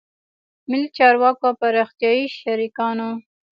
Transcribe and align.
ملي 0.69 0.87
چارواکو 0.97 1.45
او 1.49 1.55
پراختیایي 1.61 2.25
شریکانو 2.39 3.09